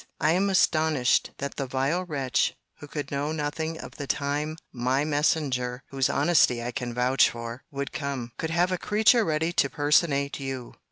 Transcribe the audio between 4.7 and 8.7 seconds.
my messenger, (whose honesty I can vouch for) would come, could